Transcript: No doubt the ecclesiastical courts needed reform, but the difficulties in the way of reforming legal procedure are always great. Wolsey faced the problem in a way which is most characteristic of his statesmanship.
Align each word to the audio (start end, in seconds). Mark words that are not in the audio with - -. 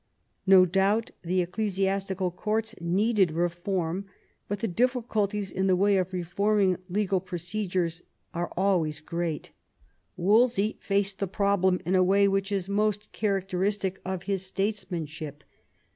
No 0.47 0.65
doubt 0.65 1.11
the 1.21 1.43
ecclesiastical 1.43 2.31
courts 2.31 2.73
needed 2.81 3.29
reform, 3.33 4.07
but 4.47 4.57
the 4.59 4.67
difficulties 4.67 5.51
in 5.51 5.67
the 5.67 5.75
way 5.75 5.95
of 5.97 6.11
reforming 6.11 6.77
legal 6.89 7.19
procedure 7.21 7.87
are 8.33 8.51
always 8.57 8.99
great. 8.99 9.51
Wolsey 10.17 10.75
faced 10.79 11.19
the 11.19 11.27
problem 11.27 11.79
in 11.85 11.93
a 11.93 12.03
way 12.03 12.27
which 12.27 12.51
is 12.51 12.67
most 12.67 13.11
characteristic 13.11 14.01
of 14.03 14.23
his 14.23 14.41
statesmanship. 14.43 15.43